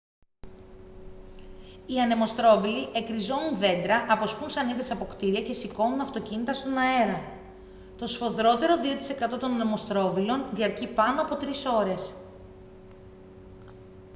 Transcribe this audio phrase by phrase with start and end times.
[1.85, 7.21] οι ανεμοστρόβιλοι εκριζώνουν δέντρα αποσπούν σανίδες από κτίρια και σηκώνουν αυτοκίνητα στον αέρα
[7.97, 8.75] το σφοδρότερο
[9.35, 12.13] 2% των ανεμοστρόβιλων διαρκεί πάνω από τρεις ώρες